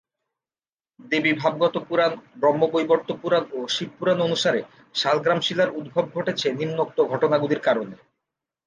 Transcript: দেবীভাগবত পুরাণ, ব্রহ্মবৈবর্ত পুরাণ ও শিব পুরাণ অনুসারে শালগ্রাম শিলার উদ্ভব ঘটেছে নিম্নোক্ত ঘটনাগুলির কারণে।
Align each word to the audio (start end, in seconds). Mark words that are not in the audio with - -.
দেবীভাগবত 0.99 1.75
পুরাণ, 1.87 2.11
ব্রহ্মবৈবর্ত 2.35 3.09
পুরাণ 3.21 3.43
ও 3.53 3.59
শিব 3.67 3.89
পুরাণ 3.97 4.19
অনুসারে 4.21 4.61
শালগ্রাম 4.95 5.39
শিলার 5.41 5.69
উদ্ভব 5.75 6.05
ঘটেছে 6.15 6.47
নিম্নোক্ত 6.59 6.97
ঘটনাগুলির 7.11 7.61
কারণে। 7.61 7.95